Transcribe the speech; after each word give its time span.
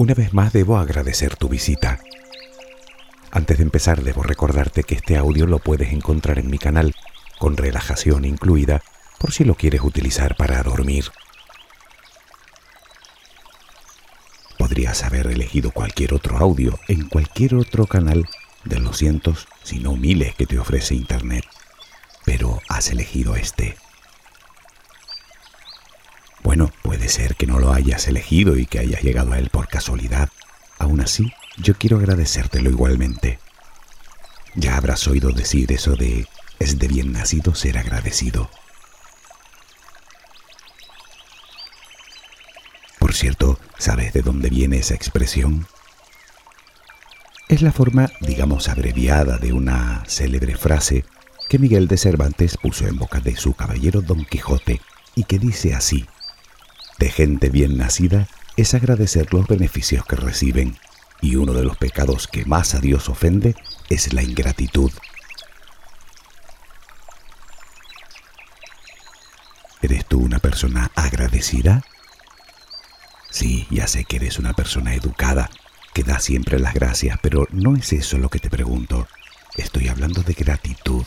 Una 0.00 0.14
vez 0.14 0.32
más 0.32 0.52
debo 0.52 0.78
agradecer 0.78 1.34
tu 1.34 1.48
visita. 1.48 1.98
Antes 3.32 3.56
de 3.56 3.64
empezar 3.64 4.04
debo 4.04 4.22
recordarte 4.22 4.84
que 4.84 4.94
este 4.94 5.16
audio 5.16 5.44
lo 5.44 5.58
puedes 5.58 5.92
encontrar 5.92 6.38
en 6.38 6.48
mi 6.48 6.56
canal, 6.56 6.94
con 7.40 7.56
relajación 7.56 8.24
incluida, 8.24 8.80
por 9.18 9.32
si 9.32 9.42
lo 9.42 9.56
quieres 9.56 9.80
utilizar 9.82 10.36
para 10.36 10.62
dormir. 10.62 11.06
Podrías 14.56 15.02
haber 15.02 15.26
elegido 15.26 15.72
cualquier 15.72 16.14
otro 16.14 16.38
audio 16.38 16.78
en 16.86 17.08
cualquier 17.08 17.56
otro 17.56 17.88
canal 17.88 18.28
de 18.62 18.78
los 18.78 18.98
cientos, 18.98 19.48
si 19.64 19.80
no 19.80 19.96
miles 19.96 20.32
que 20.36 20.46
te 20.46 20.60
ofrece 20.60 20.94
Internet, 20.94 21.44
pero 22.24 22.60
has 22.68 22.92
elegido 22.92 23.34
este. 23.34 23.76
Bueno, 26.44 26.70
puede 26.88 27.10
ser 27.10 27.36
que 27.36 27.46
no 27.46 27.58
lo 27.58 27.74
hayas 27.74 28.08
elegido 28.08 28.56
y 28.56 28.64
que 28.64 28.78
hayas 28.78 29.02
llegado 29.02 29.34
a 29.34 29.38
él 29.38 29.50
por 29.50 29.68
casualidad. 29.68 30.30
Aún 30.78 31.02
así, 31.02 31.34
yo 31.58 31.74
quiero 31.74 31.98
agradecértelo 31.98 32.70
igualmente. 32.70 33.38
Ya 34.54 34.74
habrás 34.74 35.06
oído 35.06 35.32
decir 35.32 35.70
eso 35.70 35.96
de 35.96 36.26
es 36.58 36.78
de 36.78 36.88
bien 36.88 37.12
nacido 37.12 37.54
ser 37.54 37.76
agradecido. 37.76 38.48
Por 42.98 43.12
cierto, 43.12 43.60
¿sabes 43.76 44.14
de 44.14 44.22
dónde 44.22 44.48
viene 44.48 44.78
esa 44.78 44.94
expresión? 44.94 45.66
Es 47.50 47.60
la 47.60 47.72
forma, 47.72 48.10
digamos, 48.22 48.70
abreviada 48.70 49.36
de 49.36 49.52
una 49.52 50.04
célebre 50.06 50.56
frase 50.56 51.04
que 51.50 51.58
Miguel 51.58 51.86
de 51.86 51.98
Cervantes 51.98 52.56
puso 52.56 52.86
en 52.86 52.96
boca 52.96 53.20
de 53.20 53.36
su 53.36 53.52
caballero 53.52 54.00
Don 54.00 54.24
Quijote 54.24 54.80
y 55.14 55.24
que 55.24 55.38
dice 55.38 55.74
así, 55.74 56.06
de 56.98 57.10
gente 57.10 57.48
bien 57.48 57.76
nacida 57.76 58.28
es 58.56 58.74
agradecer 58.74 59.32
los 59.32 59.46
beneficios 59.46 60.04
que 60.04 60.16
reciben, 60.16 60.76
y 61.20 61.36
uno 61.36 61.52
de 61.52 61.62
los 61.62 61.76
pecados 61.76 62.26
que 62.26 62.44
más 62.44 62.74
a 62.74 62.80
Dios 62.80 63.08
ofende 63.08 63.54
es 63.88 64.12
la 64.12 64.22
ingratitud. 64.22 64.90
¿Eres 69.80 70.06
tú 70.06 70.20
una 70.20 70.40
persona 70.40 70.90
agradecida? 70.96 71.82
Sí, 73.30 73.66
ya 73.70 73.86
sé 73.86 74.04
que 74.04 74.16
eres 74.16 74.38
una 74.38 74.52
persona 74.52 74.94
educada, 74.94 75.50
que 75.94 76.02
da 76.02 76.18
siempre 76.18 76.58
las 76.58 76.74
gracias, 76.74 77.18
pero 77.22 77.46
no 77.52 77.76
es 77.76 77.92
eso 77.92 78.18
lo 78.18 78.28
que 78.28 78.40
te 78.40 78.50
pregunto. 78.50 79.06
Estoy 79.56 79.88
hablando 79.88 80.22
de 80.22 80.34
gratitud. 80.34 81.04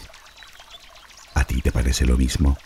¿A 1.33 1.43
ti 1.43 1.61
te 1.61 1.71
parece 1.71 2.05
lo 2.05 2.17
mismo? 2.17 2.57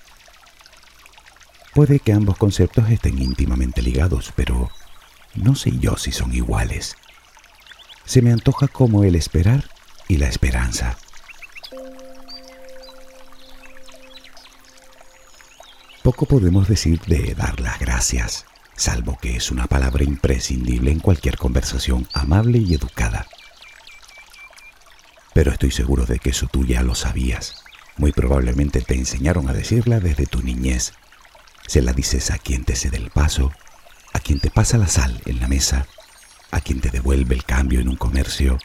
Puede 1.76 2.00
que 2.00 2.14
ambos 2.14 2.38
conceptos 2.38 2.90
estén 2.90 3.22
íntimamente 3.22 3.81
ligados, 3.81 4.31
pero 4.34 4.72
no 5.34 5.56
sé 5.56 5.78
yo 5.78 5.98
si 5.98 6.14
son 6.14 6.34
iguales. 6.34 6.95
Se 8.06 8.22
me 8.22 8.31
antoja 8.31 8.70
como 8.70 9.04
el 9.04 9.14
esperar 9.14 9.70
y 10.08 10.16
la 10.16 10.30
esperanza. 10.30 10.98
Poco 16.02 16.26
podemos 16.28 16.70
decir 16.70 17.02
de 17.08 17.36
dar 17.36 17.59
las 17.59 17.78
gracias, 17.78 18.46
salvo 18.78 19.18
que 19.22 19.36
es 19.36 19.52
una 19.52 19.68
palabra 19.68 20.06
imprescindible 20.06 20.92
en 20.92 21.02
cualquier 21.02 21.36
conversación 21.36 22.08
amable 22.14 22.59
y 22.59 22.73
educada. 22.73 23.28
Pero 25.34 25.52
estoy 25.52 25.72
seguro 25.72 26.06
de 26.06 26.20
que 26.20 26.30
eso 26.30 26.48
tú 26.50 26.64
ya 26.64 26.84
lo 26.84 26.96
sabías. 26.96 27.66
Muy 27.98 28.14
probablemente 28.14 28.80
te 28.80 28.96
enseñaron 28.96 29.50
a 29.50 29.53
decirla 29.53 30.00
desde 30.00 30.26
tu 30.26 30.42
niñez 30.42 30.94
se 31.67 31.81
la 31.81 31.94
dices 31.94 32.31
a 32.31 32.38
quien 32.38 32.63
te 32.63 32.75
cede 32.75 32.97
el 32.97 33.09
paso, 33.09 33.52
a 34.13 34.19
quien 34.19 34.39
te 34.39 34.49
pasa 34.49 34.77
la 34.77 34.88
sal 34.88 35.21
en 35.25 35.39
la 35.39 35.47
mesa, 35.47 35.88
a 36.52 36.61
quien 36.61 36.80
te 36.80 36.89
devuelve 36.89 37.35
el 37.35 37.44
cambio 37.44 37.80
en 37.80 37.89
un 37.89 37.95
comercio. 37.95 38.57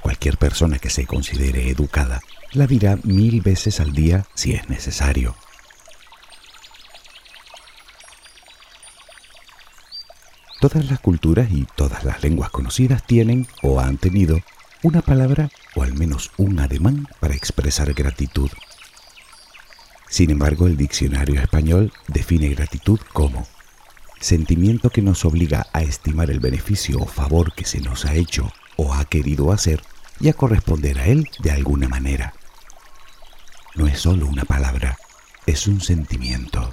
Cualquier 0.00 0.38
persona 0.38 0.78
que 0.78 0.90
se 0.90 1.06
considere 1.06 1.70
educada 1.70 2.20
la 2.52 2.66
dirá 2.66 2.98
mil 3.02 3.40
veces 3.40 3.80
al 3.80 3.92
día 3.92 4.26
si 4.34 4.52
es 4.52 4.68
necesario. 4.68 5.36
Todas 10.60 10.88
las 10.88 11.00
culturas 11.00 11.50
y 11.50 11.66
todas 11.76 12.04
las 12.04 12.22
lenguas 12.22 12.50
conocidas 12.50 13.04
tienen 13.06 13.46
o 13.62 13.80
han 13.80 13.98
tenido 13.98 14.40
una 14.82 15.02
palabra 15.02 15.50
o 15.74 15.82
al 15.82 15.94
menos 15.94 16.30
un 16.36 16.58
ademán 16.60 17.06
para 17.20 17.34
expresar 17.34 17.92
gratitud 17.92 18.50
sin 20.14 20.30
embargo, 20.30 20.68
el 20.68 20.76
diccionario 20.76 21.40
español 21.40 21.92
define 22.06 22.48
gratitud 22.50 23.00
como 23.12 23.48
sentimiento 24.20 24.88
que 24.88 25.02
nos 25.02 25.24
obliga 25.24 25.66
a 25.72 25.82
estimar 25.82 26.30
el 26.30 26.38
beneficio 26.38 27.00
o 27.00 27.06
favor 27.06 27.52
que 27.52 27.64
se 27.64 27.80
nos 27.80 28.04
ha 28.04 28.14
hecho 28.14 28.52
o 28.76 28.94
ha 28.94 29.06
querido 29.06 29.50
hacer 29.50 29.82
y 30.20 30.28
a 30.28 30.32
corresponder 30.32 31.00
a 31.00 31.06
él 31.06 31.28
de 31.40 31.50
alguna 31.50 31.88
manera. 31.88 32.32
No 33.74 33.88
es 33.88 33.98
solo 33.98 34.28
una 34.28 34.44
palabra, 34.44 34.96
es 35.46 35.66
un 35.66 35.80
sentimiento. 35.80 36.72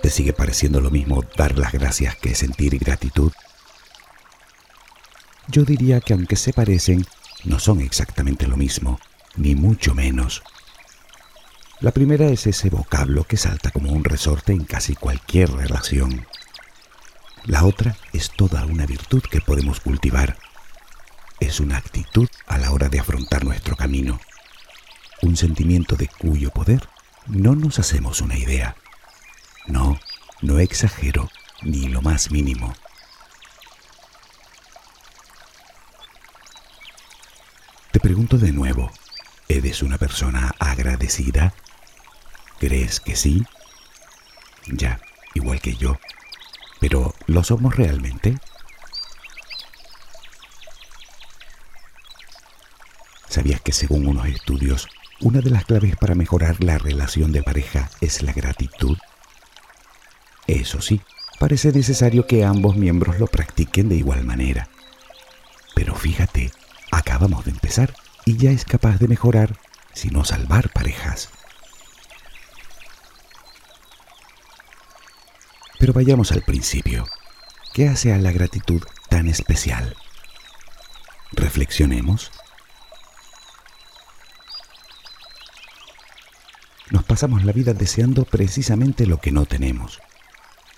¿Te 0.00 0.08
sigue 0.08 0.32
pareciendo 0.32 0.80
lo 0.80 0.90
mismo 0.90 1.22
dar 1.36 1.58
las 1.58 1.72
gracias 1.72 2.16
que 2.16 2.34
sentir 2.34 2.78
gratitud? 2.78 3.32
Yo 5.48 5.66
diría 5.66 6.00
que 6.00 6.14
aunque 6.14 6.36
se 6.36 6.54
parecen, 6.54 7.04
no 7.44 7.58
son 7.58 7.80
exactamente 7.80 8.46
lo 8.46 8.56
mismo, 8.56 9.00
ni 9.36 9.54
mucho 9.54 9.94
menos. 9.94 10.42
La 11.80 11.92
primera 11.92 12.26
es 12.26 12.46
ese 12.46 12.68
vocablo 12.68 13.24
que 13.24 13.38
salta 13.38 13.70
como 13.70 13.90
un 13.92 14.04
resorte 14.04 14.52
en 14.52 14.64
casi 14.64 14.94
cualquier 14.94 15.50
relación. 15.50 16.26
La 17.46 17.64
otra 17.64 17.96
es 18.12 18.30
toda 18.30 18.66
una 18.66 18.84
virtud 18.84 19.22
que 19.22 19.40
podemos 19.40 19.80
cultivar. 19.80 20.36
Es 21.40 21.58
una 21.58 21.78
actitud 21.78 22.28
a 22.46 22.58
la 22.58 22.70
hora 22.70 22.90
de 22.90 23.00
afrontar 23.00 23.44
nuestro 23.44 23.76
camino. 23.76 24.20
Un 25.22 25.36
sentimiento 25.36 25.96
de 25.96 26.08
cuyo 26.08 26.50
poder 26.50 26.86
no 27.26 27.54
nos 27.54 27.78
hacemos 27.78 28.20
una 28.20 28.36
idea. 28.36 28.76
No, 29.66 29.98
no 30.42 30.58
exagero 30.58 31.30
ni 31.62 31.88
lo 31.88 32.02
más 32.02 32.30
mínimo. 32.30 32.74
Pregunto 38.02 38.38
de 38.38 38.50
nuevo, 38.50 38.90
¿eres 39.46 39.82
una 39.82 39.98
persona 39.98 40.54
agradecida? 40.58 41.52
¿Crees 42.58 42.98
que 42.98 43.14
sí? 43.14 43.44
Ya, 44.66 45.00
igual 45.34 45.60
que 45.60 45.76
yo. 45.76 45.98
Pero 46.80 47.14
¿lo 47.26 47.44
somos 47.44 47.76
realmente? 47.76 48.38
¿Sabías 53.28 53.60
que 53.60 53.72
según 53.72 54.06
unos 54.06 54.26
estudios, 54.28 54.88
una 55.20 55.42
de 55.42 55.50
las 55.50 55.66
claves 55.66 55.94
para 55.96 56.14
mejorar 56.14 56.64
la 56.64 56.78
relación 56.78 57.32
de 57.32 57.42
pareja 57.42 57.90
es 58.00 58.22
la 58.22 58.32
gratitud? 58.32 58.96
Eso 60.46 60.80
sí, 60.80 61.02
parece 61.38 61.70
necesario 61.70 62.26
que 62.26 62.44
ambos 62.44 62.76
miembros 62.76 63.18
lo 63.18 63.26
practiquen 63.26 63.90
de 63.90 63.96
igual 63.96 64.24
manera. 64.24 64.70
Pero 65.74 65.94
fíjate, 65.94 66.50
Acabamos 66.90 67.44
de 67.44 67.52
empezar 67.52 67.94
y 68.24 68.36
ya 68.36 68.50
es 68.50 68.64
capaz 68.64 68.98
de 68.98 69.08
mejorar, 69.08 69.56
si 69.92 70.08
no 70.08 70.24
salvar 70.24 70.70
parejas. 70.70 71.30
Pero 75.78 75.92
vayamos 75.92 76.32
al 76.32 76.42
principio. 76.42 77.06
¿Qué 77.72 77.88
hace 77.88 78.12
a 78.12 78.18
la 78.18 78.32
gratitud 78.32 78.82
tan 79.08 79.28
especial? 79.28 79.96
Reflexionemos. 81.32 82.30
Nos 86.90 87.04
pasamos 87.04 87.44
la 87.44 87.52
vida 87.52 87.72
deseando 87.72 88.24
precisamente 88.24 89.06
lo 89.06 89.18
que 89.18 89.30
no 89.30 89.46
tenemos. 89.46 90.00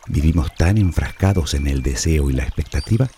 Vivimos 0.07 0.55
tan 0.55 0.79
enfrascados 0.79 1.55
en 1.55 1.67
el 1.67 1.83
deseo 1.83 2.29
y 2.29 2.35
la 2.35 2.45
expectativa 2.45 3.09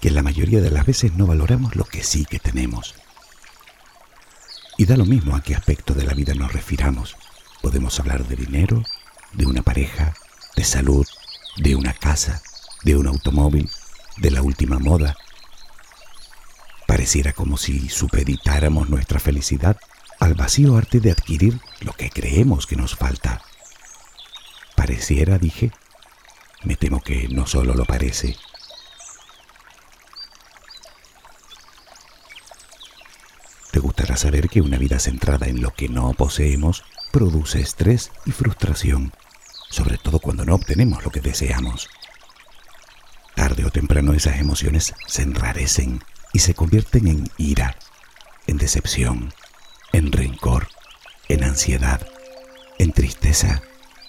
que 0.00 0.10
la 0.10 0.22
mayoría 0.22 0.60
de 0.60 0.70
las 0.70 0.86
veces 0.86 1.14
no 1.14 1.26
valoramos 1.26 1.76
lo 1.76 1.84
que 1.84 2.02
sí 2.02 2.24
que 2.24 2.38
tenemos. 2.38 2.94
Y 4.76 4.86
da 4.86 4.96
lo 4.96 5.04
mismo 5.04 5.34
a 5.34 5.42
qué 5.42 5.54
aspecto 5.54 5.94
de 5.94 6.04
la 6.04 6.14
vida 6.14 6.34
nos 6.34 6.52
refiramos. 6.52 7.16
Podemos 7.62 7.98
hablar 7.98 8.26
de 8.26 8.36
dinero, 8.36 8.84
de 9.32 9.46
una 9.46 9.62
pareja, 9.62 10.14
de 10.54 10.64
salud, 10.64 11.06
de 11.56 11.74
una 11.74 11.92
casa, 11.92 12.40
de 12.84 12.96
un 12.96 13.08
automóvil, 13.08 13.68
de 14.18 14.30
la 14.30 14.42
última 14.42 14.78
moda. 14.78 15.16
Pareciera 16.86 17.32
como 17.32 17.56
si 17.56 17.88
supeditáramos 17.88 18.88
nuestra 18.88 19.18
felicidad 19.18 19.76
al 20.20 20.34
vacío 20.34 20.76
arte 20.76 21.00
de 21.00 21.10
adquirir 21.10 21.60
lo 21.80 21.92
que 21.92 22.10
creemos 22.10 22.66
que 22.66 22.76
nos 22.76 22.94
falta. 22.94 23.42
Pareciera, 24.76 25.38
dije. 25.38 25.72
Me 26.64 26.76
temo 26.76 27.00
que 27.00 27.28
no 27.28 27.46
solo 27.46 27.74
lo 27.74 27.84
parece, 27.84 28.36
Saber 34.18 34.48
que 34.48 34.60
una 34.60 34.78
vida 34.78 34.98
centrada 34.98 35.46
en 35.46 35.62
lo 35.62 35.72
que 35.72 35.88
no 35.88 36.12
poseemos 36.12 36.82
produce 37.12 37.60
estrés 37.60 38.10
y 38.26 38.32
frustración. 38.32 39.12
sobre 39.70 39.96
todo 39.96 40.18
cuando 40.18 40.44
no 40.44 40.56
obtenemos 40.56 41.04
lo 41.04 41.10
que 41.12 41.20
deseamos. 41.20 41.88
Tarde 43.36 43.64
o 43.64 43.70
temprano 43.70 44.14
esas 44.14 44.40
emociones 44.40 44.92
se 45.06 45.22
enrarecen 45.22 46.02
y 46.32 46.40
se 46.40 46.54
convierten 46.54 47.06
en 47.06 47.30
ira, 47.36 47.76
en 48.48 48.58
decepción, 48.58 49.32
en 49.92 50.10
rencor, 50.10 50.66
en 51.28 51.44
ansiedad, 51.44 52.04
en 52.80 52.90
tristeza 52.90 53.62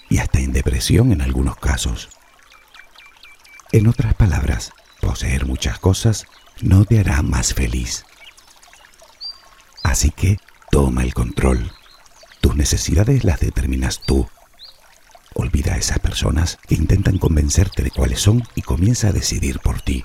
y 0.08 0.18
hasta 0.18 0.40
en 0.40 0.52
depresión 0.52 1.12
en 1.12 1.20
algunos 1.22 1.56
casos. 1.56 2.08
En 3.70 3.86
otras 3.86 4.14
palabras, 4.14 4.72
poseer 5.00 5.46
muchas 5.46 5.78
cosas 5.78 6.26
no 6.60 6.84
te 6.84 6.98
hará 6.98 7.22
más 7.22 7.54
feliz. 7.54 8.04
Así 9.90 10.12
que 10.12 10.38
toma 10.70 11.02
el 11.02 11.14
control. 11.14 11.72
Tus 12.40 12.54
necesidades 12.54 13.24
las 13.24 13.40
determinas 13.40 14.00
tú. 14.00 14.30
Olvida 15.34 15.74
a 15.74 15.78
esas 15.78 15.98
personas 15.98 16.60
que 16.68 16.76
intentan 16.76 17.18
convencerte 17.18 17.82
de 17.82 17.90
cuáles 17.90 18.20
son 18.20 18.46
y 18.54 18.62
comienza 18.62 19.08
a 19.08 19.12
decidir 19.12 19.58
por 19.58 19.82
ti. 19.82 20.04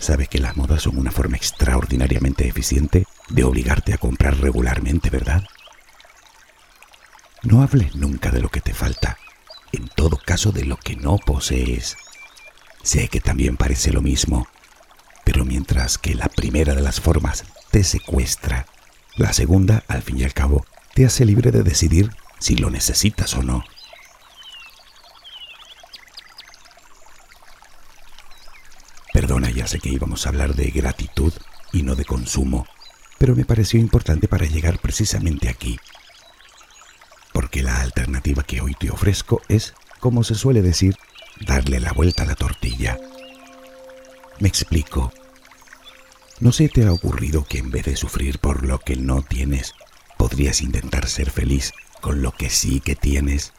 Sabes 0.00 0.28
que 0.28 0.40
las 0.40 0.56
modas 0.56 0.82
son 0.82 0.98
una 0.98 1.12
forma 1.12 1.36
extraordinariamente 1.36 2.48
eficiente 2.48 3.06
de 3.28 3.44
obligarte 3.44 3.94
a 3.94 3.98
comprar 3.98 4.36
regularmente, 4.38 5.10
¿verdad? 5.10 5.44
No 7.44 7.62
hables 7.62 7.94
nunca 7.94 8.32
de 8.32 8.40
lo 8.40 8.48
que 8.48 8.60
te 8.60 8.74
falta, 8.74 9.16
en 9.70 9.86
todo 9.86 10.16
caso 10.18 10.50
de 10.50 10.64
lo 10.64 10.76
que 10.76 10.96
no 10.96 11.18
posees. 11.18 11.96
Sé 12.82 13.06
que 13.06 13.20
también 13.20 13.56
parece 13.56 13.92
lo 13.92 14.02
mismo, 14.02 14.48
pero 15.24 15.44
mientras 15.44 15.98
que 15.98 16.16
la 16.16 16.26
primera 16.26 16.74
de 16.74 16.82
las 16.82 17.00
formas 17.00 17.44
te 17.74 17.82
secuestra, 17.82 18.66
la 19.16 19.32
segunda, 19.32 19.82
al 19.88 20.00
fin 20.00 20.20
y 20.20 20.22
al 20.22 20.32
cabo, 20.32 20.64
te 20.94 21.06
hace 21.06 21.24
libre 21.24 21.50
de 21.50 21.64
decidir 21.64 22.08
si 22.38 22.54
lo 22.54 22.70
necesitas 22.70 23.34
o 23.34 23.42
no. 23.42 23.64
Perdona, 29.12 29.50
ya 29.50 29.66
sé 29.66 29.80
que 29.80 29.88
íbamos 29.88 30.24
a 30.24 30.28
hablar 30.28 30.54
de 30.54 30.70
gratitud 30.70 31.32
y 31.72 31.82
no 31.82 31.96
de 31.96 32.04
consumo, 32.04 32.64
pero 33.18 33.34
me 33.34 33.44
pareció 33.44 33.80
importante 33.80 34.28
para 34.28 34.46
llegar 34.46 34.78
precisamente 34.78 35.48
aquí. 35.48 35.80
Porque 37.32 37.64
la 37.64 37.80
alternativa 37.80 38.44
que 38.44 38.60
hoy 38.60 38.76
te 38.78 38.92
ofrezco 38.92 39.42
es, 39.48 39.74
como 39.98 40.22
se 40.22 40.36
suele 40.36 40.62
decir, 40.62 40.94
darle 41.40 41.80
la 41.80 41.92
vuelta 41.92 42.22
a 42.22 42.26
la 42.26 42.36
tortilla. 42.36 42.96
Me 44.38 44.46
explico. 44.46 45.12
¿No 46.40 46.50
se 46.50 46.68
te 46.68 46.84
ha 46.84 46.92
ocurrido 46.92 47.44
que 47.44 47.58
en 47.58 47.70
vez 47.70 47.84
de 47.84 47.96
sufrir 47.96 48.40
por 48.40 48.66
lo 48.66 48.80
que 48.80 48.96
no 48.96 49.22
tienes, 49.22 49.72
podrías 50.18 50.62
intentar 50.62 51.08
ser 51.08 51.30
feliz 51.30 51.72
con 52.00 52.22
lo 52.22 52.32
que 52.32 52.50
sí 52.50 52.80
que 52.80 52.96
tienes? 52.96 53.52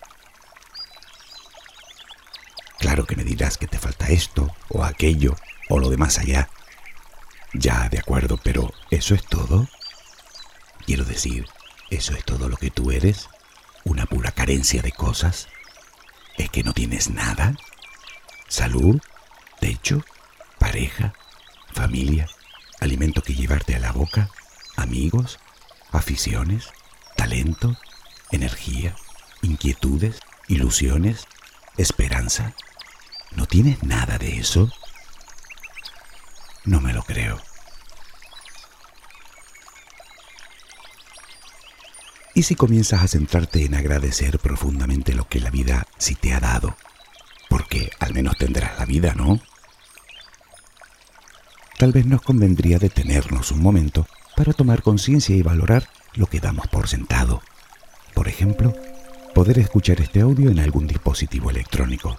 Claro 2.78 3.06
que 3.06 3.16
me 3.16 3.24
dirás 3.24 3.58
que 3.58 3.68
te 3.68 3.80
falta 3.80 4.10
esto 4.10 4.54
o 4.68 4.84
aquello 4.84 5.36
o 5.70 5.80
lo 5.80 5.90
de 5.90 5.98
más 5.98 6.20
allá. 6.20 6.50
Ya, 7.54 7.88
de 7.88 7.98
acuerdo, 7.98 8.38
pero 8.44 8.74
¿eso 8.92 9.16
es 9.16 9.24
todo? 9.24 9.68
Quiero 10.86 11.06
decir, 11.06 11.48
¿eso 11.90 12.14
es 12.14 12.26
todo 12.26 12.50
lo 12.50 12.58
que 12.58 12.72
tú 12.72 12.92
eres? 12.92 13.30
¿Una 13.86 14.06
pura 14.06 14.32
carencia 14.32 14.82
de 14.82 14.92
cosas? 14.92 15.48
¿Es 16.38 16.50
que 16.50 16.64
no 16.64 16.74
tienes 16.74 17.10
nada? 17.10 17.56
¿Salud? 18.50 19.00
¿Techo? 19.62 20.04
¿Pareja? 20.60 21.14
¿Familia? 21.74 22.28
¿Alimento 22.80 23.22
que 23.22 23.34
llevarte 23.34 23.76
a 23.76 23.80
la 23.80 23.92
boca? 23.92 24.30
¿Amigos? 24.76 25.40
¿Aficiones? 25.92 26.70
¿Talento? 27.16 27.78
¿Energía? 28.32 28.96
¿Inquietudes? 29.42 30.20
¿Ilusiones? 30.48 31.26
¿Esperanza? 31.78 32.54
¿No 33.36 33.46
tienes 33.46 33.84
nada 33.84 34.18
de 34.18 34.38
eso? 34.38 34.72
No 36.66 36.82
me 36.82 36.94
lo 36.94 37.04
creo. 37.04 37.42
¿Y 42.34 42.44
si 42.44 42.56
comienzas 42.56 43.02
a 43.02 43.08
centrarte 43.08 43.64
en 43.64 43.76
agradecer 43.76 44.40
profundamente 44.40 45.14
lo 45.14 45.28
que 45.30 45.40
la 45.40 45.50
vida 45.50 45.88
sí 45.98 46.16
te 46.16 46.34
ha 46.34 46.42
dado? 46.42 46.76
Porque 47.50 47.92
al 48.00 48.14
menos 48.14 48.38
tendrás 48.38 48.78
la 48.78 48.86
vida, 48.86 49.14
¿no? 49.16 49.40
Tal 51.78 51.92
vez 51.92 52.06
nos 52.06 52.22
convendría 52.22 52.80
detenernos 52.80 53.52
un 53.52 53.62
momento 53.62 54.08
para 54.36 54.54
tomar 54.54 54.82
conciencia 54.82 55.36
y 55.36 55.42
valorar 55.42 55.90
lo 56.14 56.28
que 56.28 56.40
damos 56.40 56.68
por 56.68 56.88
sentado. 56.88 57.42
Por 58.14 58.30
ejemplo, 58.30 58.74
poder 59.34 59.60
escuchar 59.60 60.00
este 60.00 60.22
audio 60.22 60.50
en 60.50 60.60
algún 60.60 60.88
dispositivo 60.88 61.50
electrónico. 61.50 62.18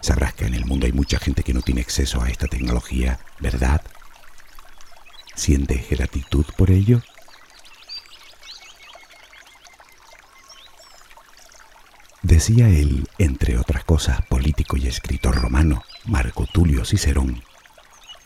Sabrás 0.00 0.34
que 0.34 0.46
en 0.46 0.54
el 0.54 0.64
mundo 0.64 0.86
hay 0.86 0.92
mucha 0.92 1.20
gente 1.20 1.44
que 1.44 1.54
no 1.54 1.62
tiene 1.62 1.82
acceso 1.82 2.20
a 2.20 2.30
esta 2.30 2.48
tecnología, 2.48 3.20
¿verdad? 3.38 3.80
¿Sientes 5.36 5.88
gratitud 5.88 6.44
por 6.56 6.72
ello? 6.72 7.00
Decía 12.22 12.68
él, 12.68 13.08
entre 13.18 13.56
otras 13.56 13.84
cosas, 13.84 14.20
político 14.26 14.76
y 14.76 14.88
escritor 14.88 15.36
romano, 15.36 15.84
Marco 16.04 16.46
Tulio 16.46 16.84
Cicerón, 16.84 17.42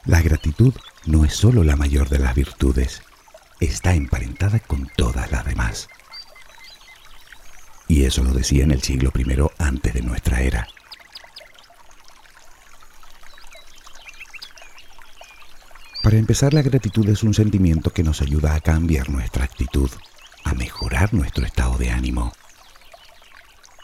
la 0.05 0.21
gratitud 0.21 0.75
no 1.07 1.25
es 1.25 1.35
sólo 1.35 1.63
la 1.63 1.77
mayor 1.77 2.09
de 2.09 2.19
las 2.19 2.35
virtudes, 2.35 3.03
está 3.61 3.95
emparentada 3.95 4.59
con 4.59 4.89
todas 4.97 5.31
las 5.31 5.45
demás. 5.45 5.89
Y 7.87 8.05
eso 8.05 8.25
lo 8.25 8.33
decía 8.33 8.65
en 8.65 8.73
el 8.73 8.83
siglo 8.83 9.13
I 9.15 9.25
antes 9.59 9.95
de 9.95 10.03
nuestra 10.03 10.41
era. 10.41 10.67
Para 16.03 16.17
empezar, 16.17 16.53
la 16.53 16.63
gratitud 16.63 17.09
es 17.09 17.23
un 17.23 17.33
sentimiento 17.33 17.93
que 17.93 18.03
nos 18.03 18.23
ayuda 18.23 18.57
a 18.57 18.61
cambiar 18.61 19.09
nuestra 19.09 19.45
actitud, 19.45 19.91
a 20.43 20.53
mejorar 20.55 21.15
nuestro 21.15 21.47
estado 21.47 21.79
de 21.79 21.91
ánimo. 21.91 22.33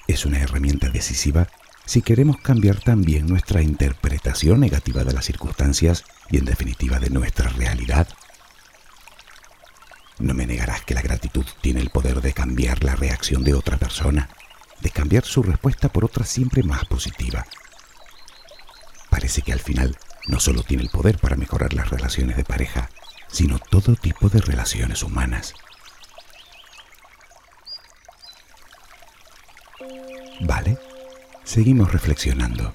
Es 0.09 0.27
una 0.27 0.41
herramienta 0.41 0.89
decisiva 0.89 1.47
si 1.89 2.03
queremos 2.03 2.37
cambiar 2.37 2.81
también 2.81 3.27
nuestra 3.27 3.63
interpretación 3.63 4.61
negativa 4.61 5.05
de 5.05 5.15
las 5.15 5.25
circunstancias 5.25 6.05
y 6.31 6.37
en 6.37 6.45
definitiva 6.45 7.01
de 7.01 7.09
nuestra 7.09 7.49
realidad. 7.49 8.07
No 10.19 10.35
me 10.35 10.47
negarás 10.47 10.83
que 10.83 10.93
la 10.93 11.01
gratitud 11.01 11.47
tiene 11.63 11.81
el 11.81 11.89
poder 11.89 12.21
de 12.21 12.35
cambiar 12.35 12.85
la 12.85 12.95
reacción 12.95 13.43
de 13.43 13.55
otra 13.55 13.79
persona, 13.79 14.29
de 14.83 14.91
cambiar 14.91 15.25
su 15.25 15.43
respuesta 15.43 15.89
por 15.89 16.05
otra 16.05 16.27
siempre 16.27 16.63
más 16.63 16.85
positiva. 16.85 17.47
Parece 19.09 19.41
que 19.41 19.55
al 19.55 19.61
final 19.61 19.97
no 20.27 20.41
solo 20.41 20.63
tiene 20.65 20.83
el 20.83 20.91
poder 20.91 21.17
para 21.17 21.37
mejorar 21.37 21.73
las 21.73 21.89
relaciones 21.89 22.37
de 22.37 22.45
pareja, 22.45 22.91
sino 23.29 23.59
todo 23.59 23.97
tipo 23.97 24.29
de 24.29 24.43
relaciones 24.43 25.03
humanas. 25.03 25.55
Vale, 30.43 30.79
seguimos 31.49 31.91
reflexionando. 31.91 32.75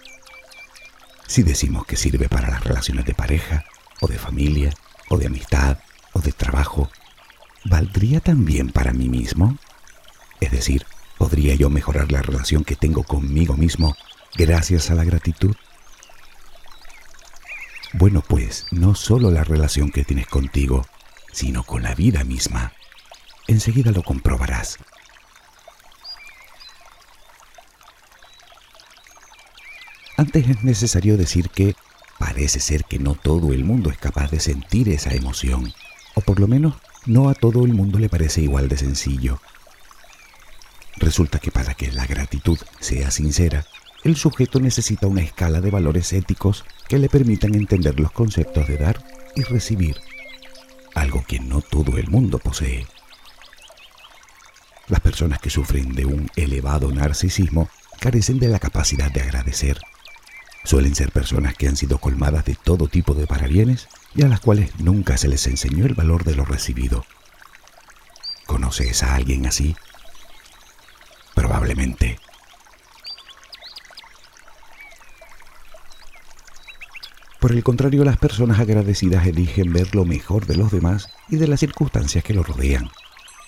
Si 1.27 1.43
decimos 1.43 1.85
que 1.85 1.95
sirve 1.95 2.27
para 2.27 2.49
las 2.49 2.63
relaciones 2.63 3.05
de 3.05 3.13
pareja, 3.13 3.65
o 4.01 4.07
de 4.07 4.17
familia, 4.17 4.73
o 5.09 5.17
de 5.17 5.27
amistad, 5.27 5.77
o 6.11 6.19
de 6.19 6.31
trabajo, 6.31 6.89
¿valdría 7.65 8.19
también 8.19 8.71
para 8.71 8.91
mí 8.91 9.09
mismo? 9.09 9.59
Es 10.39 10.51
decir, 10.51 10.87
¿podría 11.19 11.53
yo 11.53 11.69
mejorar 11.69 12.11
la 12.11 12.23
relación 12.23 12.63
que 12.63 12.75
tengo 12.75 13.03
conmigo 13.03 13.55
mismo 13.55 13.95
gracias 14.35 14.89
a 14.89 14.95
la 14.95 15.03
gratitud? 15.03 15.55
Bueno, 17.93 18.23
pues 18.27 18.65
no 18.71 18.95
solo 18.95 19.29
la 19.29 19.43
relación 19.43 19.91
que 19.91 20.03
tienes 20.03 20.25
contigo, 20.25 20.87
sino 21.31 21.63
con 21.63 21.83
la 21.83 21.93
vida 21.93 22.23
misma. 22.23 22.73
Enseguida 23.47 23.91
lo 23.91 24.01
comprobarás. 24.01 24.79
Antes 30.23 30.47
es 30.47 30.63
necesario 30.63 31.17
decir 31.17 31.49
que 31.49 31.75
parece 32.17 32.61
ser 32.61 32.85
que 32.85 32.97
no 32.97 33.13
todo 33.13 33.51
el 33.51 33.65
mundo 33.65 33.89
es 33.89 33.97
capaz 33.97 34.31
de 34.31 34.39
sentir 34.39 34.87
esa 34.87 35.13
emoción, 35.13 35.73
o 36.15 36.21
por 36.21 36.39
lo 36.39 36.47
menos 36.47 36.75
no 37.05 37.27
a 37.27 37.33
todo 37.33 37.65
el 37.65 37.73
mundo 37.73 37.99
le 37.99 38.07
parece 38.07 38.39
igual 38.39 38.69
de 38.69 38.77
sencillo. 38.77 39.41
Resulta 40.95 41.39
que 41.39 41.51
para 41.51 41.73
que 41.73 41.91
la 41.91 42.05
gratitud 42.05 42.57
sea 42.79 43.11
sincera, 43.11 43.65
el 44.05 44.15
sujeto 44.15 44.61
necesita 44.61 45.07
una 45.07 45.21
escala 45.21 45.59
de 45.59 45.71
valores 45.71 46.13
éticos 46.13 46.63
que 46.87 46.99
le 46.99 47.09
permitan 47.09 47.53
entender 47.53 47.99
los 47.99 48.13
conceptos 48.13 48.65
de 48.69 48.77
dar 48.77 49.03
y 49.35 49.43
recibir, 49.43 49.97
algo 50.95 51.25
que 51.27 51.41
no 51.41 51.59
todo 51.59 51.97
el 51.97 52.07
mundo 52.07 52.39
posee. 52.39 52.87
Las 54.87 55.01
personas 55.01 55.39
que 55.39 55.49
sufren 55.49 55.93
de 55.93 56.05
un 56.05 56.31
elevado 56.37 56.93
narcisismo 56.93 57.67
carecen 57.99 58.39
de 58.39 58.47
la 58.47 58.59
capacidad 58.59 59.11
de 59.11 59.19
agradecer. 59.19 59.81
Suelen 60.63 60.95
ser 60.95 61.11
personas 61.11 61.55
que 61.55 61.67
han 61.67 61.75
sido 61.75 61.97
colmadas 61.97 62.45
de 62.45 62.55
todo 62.55 62.87
tipo 62.87 63.13
de 63.13 63.27
parabienes 63.27 63.89
y 64.15 64.23
a 64.23 64.27
las 64.27 64.39
cuales 64.39 64.79
nunca 64.79 65.17
se 65.17 65.27
les 65.27 65.45
enseñó 65.47 65.85
el 65.85 65.93
valor 65.93 66.23
de 66.23 66.35
lo 66.35 66.45
recibido. 66.45 67.05
¿Conoces 68.45 69.03
a 69.03 69.15
alguien 69.15 69.45
así? 69.45 69.75
Probablemente. 71.33 72.19
Por 77.39 77.51
el 77.51 77.61
contrario, 77.61 78.05
las 78.05 78.17
personas 78.17 78.59
agradecidas 78.59 79.27
eligen 79.27 79.73
ver 79.73 79.93
lo 79.93 80.05
mejor 80.05 80.45
de 80.45 80.55
los 80.55 80.71
demás 80.71 81.09
y 81.27 81.35
de 81.35 81.47
las 81.47 81.59
circunstancias 81.59 82.23
que 82.23 82.33
los 82.33 82.47
rodean, 82.47 82.89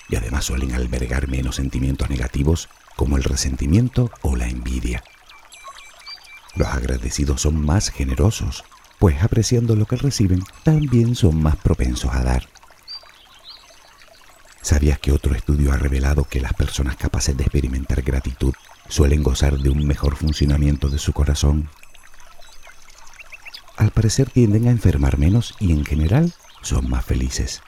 y 0.09 0.17
además 0.17 0.43
suelen 0.43 0.73
albergar 0.73 1.29
menos 1.29 1.55
sentimientos 1.55 2.09
negativos 2.09 2.67
como 2.97 3.15
el 3.15 3.23
resentimiento 3.23 4.11
o 4.21 4.35
la 4.35 4.49
envidia. 4.49 5.01
Los 6.55 6.67
agradecidos 6.69 7.41
son 7.41 7.63
más 7.63 7.89
generosos, 7.89 8.63
pues 8.99 9.21
apreciando 9.21 9.75
lo 9.75 9.85
que 9.85 9.97
reciben, 9.97 10.43
también 10.63 11.15
son 11.15 11.41
más 11.41 11.55
propensos 11.57 12.13
a 12.13 12.23
dar. 12.23 12.47
¿Sabías 14.61 14.97
que 14.99 15.11
otro 15.11 15.35
estudio 15.35 15.71
ha 15.71 15.77
revelado 15.77 16.23
que 16.23 16.39
las 16.39 16.53
personas 16.53 16.95
capaces 16.95 17.37
de 17.37 17.43
experimentar 17.43 18.01
gratitud 18.01 18.53
suelen 18.87 19.21
gozar 19.21 19.57
de 19.57 19.69
un 19.69 19.85
mejor 19.85 20.15
funcionamiento 20.15 20.89
de 20.89 20.97
su 20.97 21.13
corazón 21.13 21.69
al 23.77 23.91
parecer 23.91 24.29
tienden 24.29 24.67
a 24.67 24.71
enfermar 24.71 25.17
menos 25.17 25.53
y 25.59 25.71
en 25.71 25.85
general 25.85 26.33
son 26.61 26.89
más 26.89 27.05
felices. 27.05 27.61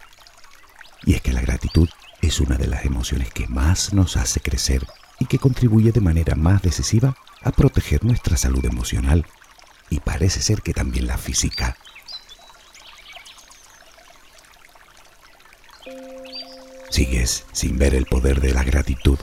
Y 1.03 1.13
es 1.13 1.21
que 1.21 1.33
la 1.33 1.41
gratitud 1.41 1.89
es 2.21 2.39
una 2.39 2.57
de 2.57 2.67
las 2.67 2.85
emociones 2.85 3.31
que 3.33 3.47
más 3.47 3.93
nos 3.93 4.15
hace 4.15 4.39
crecer 4.39 4.87
y 5.19 5.25
que 5.25 5.37
contribuye 5.37 5.91
de 5.91 6.01
manera 6.01 6.35
más 6.35 6.61
decisiva 6.61 7.15
a 7.43 7.51
proteger 7.51 8.03
nuestra 8.03 8.37
salud 8.37 8.65
emocional 8.65 9.25
y 9.89 9.99
parece 9.99 10.41
ser 10.41 10.61
que 10.61 10.73
también 10.73 11.07
la 11.07 11.17
física. 11.17 11.77
Sigues 16.89 17.45
sin 17.51 17.77
ver 17.77 17.95
el 17.95 18.05
poder 18.05 18.41
de 18.41 18.53
la 18.53 18.63
gratitud. 18.63 19.19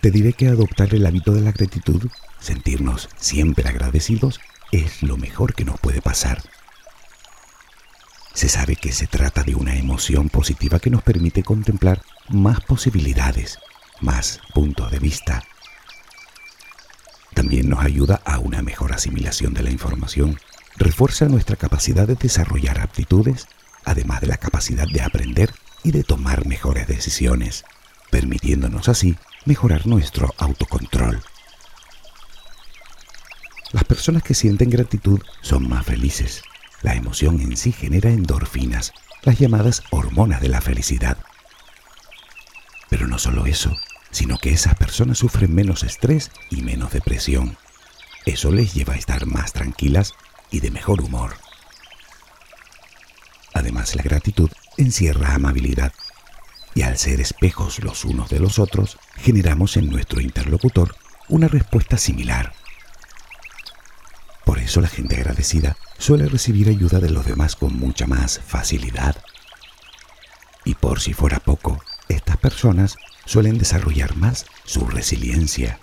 Te 0.00 0.10
diré 0.10 0.32
que 0.32 0.48
adoptar 0.48 0.94
el 0.94 1.06
hábito 1.06 1.32
de 1.32 1.40
la 1.40 1.52
gratitud 1.52 2.10
Sentirnos 2.46 3.08
siempre 3.16 3.68
agradecidos 3.68 4.40
es 4.70 5.02
lo 5.02 5.16
mejor 5.16 5.54
que 5.54 5.64
nos 5.64 5.80
puede 5.80 6.00
pasar. 6.00 6.42
Se 8.34 8.48
sabe 8.48 8.76
que 8.76 8.92
se 8.92 9.08
trata 9.08 9.42
de 9.42 9.56
una 9.56 9.74
emoción 9.74 10.28
positiva 10.28 10.78
que 10.78 10.90
nos 10.90 11.02
permite 11.02 11.42
contemplar 11.42 12.02
más 12.28 12.60
posibilidades, 12.60 13.58
más 14.00 14.40
puntos 14.54 14.90
de 14.90 14.98
vista. 14.98 15.42
También 17.34 17.68
nos 17.68 17.84
ayuda 17.84 18.20
a 18.24 18.38
una 18.38 18.62
mejor 18.62 18.92
asimilación 18.92 19.52
de 19.54 19.62
la 19.62 19.70
información, 19.70 20.38
refuerza 20.76 21.26
nuestra 21.26 21.56
capacidad 21.56 22.06
de 22.06 22.14
desarrollar 22.14 22.80
aptitudes, 22.80 23.46
además 23.84 24.20
de 24.20 24.28
la 24.28 24.38
capacidad 24.38 24.86
de 24.88 25.02
aprender 25.02 25.52
y 25.84 25.92
de 25.92 26.02
tomar 26.02 26.46
mejores 26.46 26.86
decisiones, 26.86 27.64
permitiéndonos 28.10 28.88
así 28.88 29.16
mejorar 29.44 29.86
nuestro 29.86 30.34
autocontrol. 30.38 31.22
Las 33.72 33.84
personas 33.84 34.22
que 34.22 34.34
sienten 34.34 34.70
gratitud 34.70 35.20
son 35.42 35.68
más 35.68 35.84
felices. 35.84 36.42
La 36.82 36.94
emoción 36.94 37.40
en 37.40 37.56
sí 37.56 37.72
genera 37.72 38.10
endorfinas, 38.10 38.92
las 39.22 39.38
llamadas 39.38 39.82
hormonas 39.90 40.40
de 40.40 40.48
la 40.48 40.60
felicidad. 40.60 41.18
Pero 42.88 43.06
no 43.06 43.18
solo 43.18 43.46
eso, 43.46 43.76
sino 44.10 44.38
que 44.38 44.50
esas 44.50 44.74
personas 44.74 45.18
sufren 45.18 45.54
menos 45.54 45.82
estrés 45.82 46.30
y 46.50 46.62
menos 46.62 46.92
depresión. 46.92 47.56
Eso 48.24 48.50
les 48.50 48.74
lleva 48.74 48.94
a 48.94 48.98
estar 48.98 49.26
más 49.26 49.52
tranquilas 49.52 50.14
y 50.50 50.60
de 50.60 50.70
mejor 50.70 51.00
humor. 51.00 51.36
Además, 53.54 53.94
la 53.94 54.02
gratitud 54.02 54.50
encierra 54.76 55.34
amabilidad 55.34 55.92
y 56.74 56.82
al 56.82 56.98
ser 56.98 57.20
espejos 57.20 57.82
los 57.82 58.04
unos 58.04 58.28
de 58.28 58.38
los 58.38 58.58
otros, 58.58 58.98
generamos 59.16 59.76
en 59.76 59.88
nuestro 59.88 60.20
interlocutor 60.20 60.94
una 61.28 61.48
respuesta 61.48 61.96
similar 61.96 62.52
por 64.46 64.60
eso 64.60 64.80
la 64.80 64.86
gente 64.86 65.16
agradecida 65.16 65.76
suele 65.98 66.28
recibir 66.28 66.68
ayuda 66.68 67.00
de 67.00 67.10
los 67.10 67.26
demás 67.26 67.56
con 67.56 67.76
mucha 67.76 68.06
más 68.06 68.38
facilidad. 68.38 69.16
Y 70.64 70.76
por 70.76 71.00
si 71.00 71.14
fuera 71.14 71.40
poco, 71.40 71.82
estas 72.08 72.36
personas 72.36 72.96
suelen 73.24 73.58
desarrollar 73.58 74.16
más 74.16 74.46
su 74.64 74.86
resiliencia. 74.86 75.78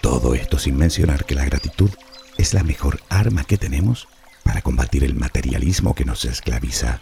Todo 0.00 0.34
esto 0.34 0.58
sin 0.58 0.76
mencionar 0.76 1.24
que 1.24 1.34
la 1.34 1.44
gratitud 1.44 1.90
es 2.38 2.54
la 2.54 2.62
mejor 2.64 3.02
arma 3.08 3.44
que 3.44 3.58
tenemos 3.58 4.08
para 4.42 4.62
combatir 4.62 5.04
el 5.04 5.14
materialismo 5.14 5.94
que 5.94 6.04
nos 6.04 6.24
esclaviza. 6.24 7.00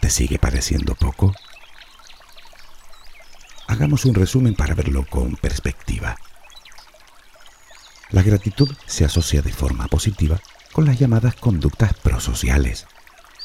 ¿Te 0.00 0.10
sigue 0.10 0.38
pareciendo 0.38 0.94
poco? 0.94 1.34
Hagamos 3.66 4.04
un 4.04 4.14
resumen 4.14 4.54
para 4.54 4.74
verlo 4.74 5.04
con 5.04 5.36
perspectiva. 5.36 6.16
La 8.10 8.22
gratitud 8.22 8.74
se 8.86 9.04
asocia 9.04 9.42
de 9.42 9.52
forma 9.52 9.88
positiva 9.88 10.40
con 10.76 10.84
las 10.84 10.98
llamadas 10.98 11.34
conductas 11.36 11.94
prosociales, 11.94 12.86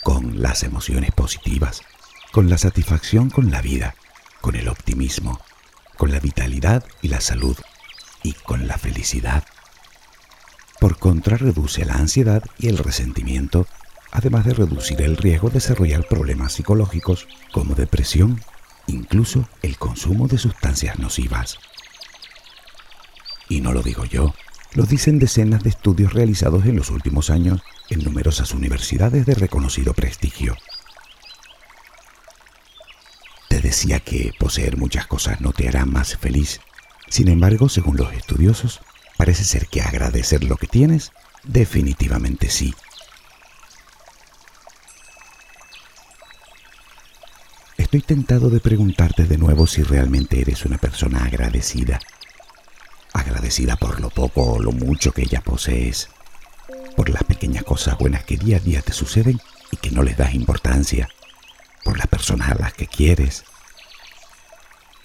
con 0.04 0.42
las 0.42 0.64
emociones 0.64 1.12
positivas, 1.14 1.82
con 2.34 2.50
la 2.50 2.58
satisfacción 2.58 3.30
con 3.30 3.52
la 3.52 3.62
vida, 3.62 3.96
con 4.42 4.58
el 4.58 4.68
optimismo, 4.68 5.40
con 5.96 6.12
la 6.12 6.20
vitalidad 6.20 6.84
y 7.02 7.08
la 7.08 7.22
salud 7.22 7.56
y 8.22 8.34
con 8.34 8.68
la 8.68 8.78
felicidad. 8.78 9.46
Por 10.82 11.00
contra, 11.00 11.38
reduce 11.38 11.86
la 11.86 11.94
ansiedad 11.94 12.44
y 12.58 12.68
el 12.68 12.78
resentimiento, 12.78 13.66
además 14.12 14.44
de 14.44 14.54
reducir 14.54 15.02
el 15.02 15.16
riesgo 15.16 15.48
de 15.48 15.54
desarrollar 15.54 16.06
problemas 16.10 16.52
psicológicos 16.52 17.30
como 17.54 17.76
depresión 17.76 18.44
incluso 18.88 19.48
el 19.62 19.78
consumo 19.78 20.28
de 20.28 20.38
sustancias 20.38 21.00
nocivas. 21.00 21.60
Y 23.48 23.62
no 23.62 23.72
lo 23.72 23.82
digo 23.84 24.04
yo, 24.04 24.34
lo 24.74 24.84
dicen 24.84 25.20
decenas 25.20 25.64
de 25.64 25.70
estudios 25.70 26.14
realizados 26.14 26.66
en 26.66 26.78
los 26.78 26.90
últimos 26.90 27.30
años 27.30 27.62
en 27.90 28.04
numerosas 28.04 28.54
universidades 28.54 29.26
de 29.26 29.36
reconocido 29.36 29.94
prestigio. 29.94 30.56
Te 33.50 33.60
decía 33.60 34.00
que 34.00 34.32
poseer 34.40 34.78
muchas 34.78 35.08
cosas 35.08 35.42
no 35.42 35.52
te 35.52 35.68
hará 35.68 35.86
más 35.86 36.16
feliz. 36.18 36.62
Sin 37.10 37.28
embargo, 37.28 37.68
según 37.68 37.98
los 37.98 38.14
estudiosos, 38.14 38.80
parece 39.18 39.44
ser 39.44 39.68
que 39.68 39.82
agradecer 39.82 40.46
lo 40.46 40.56
que 40.56 40.68
tienes 40.68 41.12
definitivamente 41.44 42.50
sí. 42.50 42.74
Estoy 47.78 48.02
tentado 48.02 48.50
de 48.50 48.62
preguntarte 48.62 49.26
de 49.26 49.38
nuevo 49.38 49.68
si 49.68 49.84
realmente 49.84 50.40
eres 50.40 50.64
una 50.64 50.78
persona 50.78 51.26
agradecida. 51.26 52.00
Agradecida 53.14 53.76
por 53.76 54.00
lo 54.00 54.10
poco 54.10 54.54
o 54.54 54.60
lo 54.60 54.72
mucho 54.72 55.12
que 55.12 55.26
ya 55.26 55.42
posees. 55.42 56.10
Por 56.96 57.10
las 57.10 57.24
pequeñas 57.24 57.64
cosas 57.64 57.98
buenas 57.98 58.24
que 58.24 58.38
día 58.38 58.58
a 58.58 58.60
día 58.60 58.82
te 58.82 58.94
suceden 58.94 59.40
y 59.72 59.78
que 59.78 59.92
no 59.92 60.04
les 60.04 60.18
das 60.18 60.34
importancia. 60.34 61.10
Por 61.84 61.98
las 61.98 62.08
personas 62.08 62.52
a 62.52 62.56
las 62.56 62.74
que 62.74 62.88
quieres. 62.88 63.44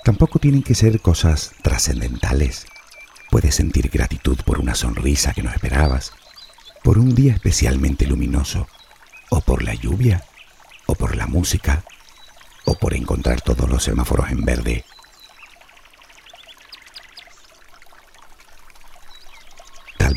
Tampoco 0.05 0.39
tienen 0.39 0.63
que 0.63 0.75
ser 0.75 1.01
cosas 1.01 1.53
trascendentales. 1.63 2.67
Puedes 3.31 3.57
sentir 3.57 3.91
gratitud 3.91 4.39
por 4.45 4.61
una 4.61 4.77
sonrisa 4.77 5.33
que 5.33 5.43
no 5.43 5.51
esperabas, 5.51 6.13
por 6.85 6.99
un 6.99 7.15
día 7.15 7.33
especialmente 7.33 8.07
luminoso, 8.07 8.69
o 9.31 9.41
por 9.41 9.65
la 9.65 9.75
lluvia, 9.75 10.25
o 10.87 10.95
por 10.95 11.17
la 11.17 11.27
música, 11.27 11.83
o 12.65 12.79
por 12.79 12.95
encontrar 12.95 13.41
todos 13.41 13.69
los 13.69 13.83
semáforos 13.83 14.31
en 14.31 14.45
verde. 14.45 14.85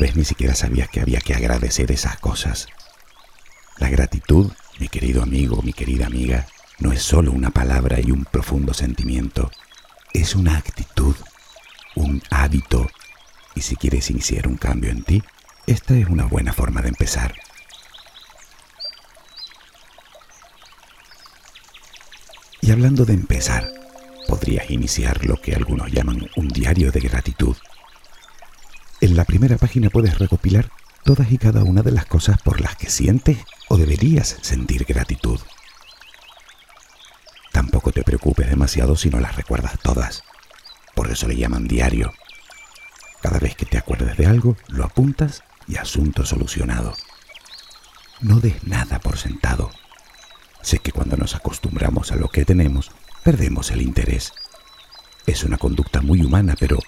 Vez 0.00 0.16
ni 0.16 0.24
siquiera 0.24 0.54
sabías 0.54 0.88
que 0.88 1.00
había 1.00 1.20
que 1.20 1.34
agradecer 1.34 1.92
esas 1.92 2.18
cosas. 2.18 2.66
La 3.78 3.88
gratitud, 3.88 4.50
mi 4.78 4.88
querido 4.88 5.22
amigo, 5.22 5.62
mi 5.62 5.72
querida 5.72 6.06
amiga, 6.06 6.46
no 6.78 6.90
es 6.90 7.02
solo 7.02 7.30
una 7.30 7.50
palabra 7.50 8.00
y 8.00 8.10
un 8.10 8.24
profundo 8.24 8.74
sentimiento, 8.74 9.50
es 10.14 10.34
una 10.34 10.56
actitud, 10.56 11.14
un 11.94 12.22
hábito, 12.30 12.88
y 13.54 13.60
si 13.60 13.76
quieres 13.76 14.10
iniciar 14.10 14.48
un 14.48 14.56
cambio 14.56 14.90
en 14.90 15.02
ti, 15.02 15.22
esta 15.66 15.94
es 15.94 16.08
una 16.08 16.24
buena 16.24 16.54
forma 16.54 16.80
de 16.80 16.88
empezar. 16.88 17.34
Y 22.62 22.70
hablando 22.70 23.04
de 23.04 23.14
empezar, 23.14 23.68
podrías 24.26 24.70
iniciar 24.70 25.24
lo 25.26 25.36
que 25.36 25.54
algunos 25.54 25.90
llaman 25.92 26.28
un 26.36 26.48
diario 26.48 26.90
de 26.90 27.00
gratitud. 27.00 27.56
En 29.00 29.16
la 29.16 29.24
primera 29.24 29.56
página 29.56 29.88
puedes 29.88 30.18
recopilar 30.18 30.70
todas 31.04 31.32
y 31.32 31.38
cada 31.38 31.64
una 31.64 31.82
de 31.82 31.90
las 31.90 32.04
cosas 32.04 32.42
por 32.42 32.60
las 32.60 32.76
que 32.76 32.90
sientes 32.90 33.38
o 33.68 33.78
deberías 33.78 34.36
sentir 34.42 34.84
gratitud. 34.84 35.40
Tampoco 37.50 37.92
te 37.92 38.02
preocupes 38.02 38.50
demasiado 38.50 38.96
si 38.96 39.08
no 39.08 39.18
las 39.18 39.36
recuerdas 39.36 39.78
todas. 39.82 40.22
Por 40.94 41.10
eso 41.10 41.26
le 41.26 41.36
llaman 41.36 41.66
diario. 41.66 42.12
Cada 43.22 43.38
vez 43.38 43.56
que 43.56 43.64
te 43.64 43.78
acuerdes 43.78 44.18
de 44.18 44.26
algo, 44.26 44.56
lo 44.68 44.84
apuntas 44.84 45.44
y 45.66 45.76
asunto 45.76 46.26
solucionado. 46.26 46.94
No 48.20 48.38
des 48.38 48.64
nada 48.64 48.98
por 48.98 49.16
sentado. 49.16 49.70
Sé 50.60 50.78
que 50.78 50.92
cuando 50.92 51.16
nos 51.16 51.34
acostumbramos 51.34 52.12
a 52.12 52.16
lo 52.16 52.28
que 52.28 52.44
tenemos, 52.44 52.90
perdemos 53.24 53.70
el 53.70 53.80
interés. 53.80 54.34
Es 55.26 55.42
una 55.42 55.56
conducta 55.56 56.02
muy 56.02 56.20
humana, 56.20 56.54
pero 56.58 56.78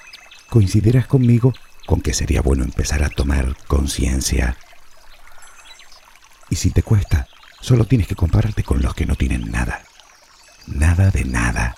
coincidirás 0.51 1.07
conmigo 1.07 1.55
con 1.87 2.01
que 2.01 2.15
sería 2.15 2.43
bueno 2.43 2.65
empezar 2.65 3.03
a 3.03 3.11
tomar 3.11 3.57
conciencia. 3.67 4.57
Y 6.51 6.57
si 6.57 6.71
te 6.71 6.83
cuesta, 6.83 7.29
solo 7.61 7.85
tienes 7.85 8.07
que 8.07 8.17
compararte 8.17 8.63
con 8.63 8.83
los 8.83 8.95
que 8.95 9.07
no 9.07 9.17
tienen 9.17 9.51
nada. 9.51 9.83
Nada 10.67 11.11
de 11.11 11.25
nada. 11.25 11.77